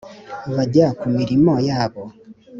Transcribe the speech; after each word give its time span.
Bajya 0.55 0.87
ku 0.99 1.07
mirimo 1.17 1.53
yabo 1.67 2.03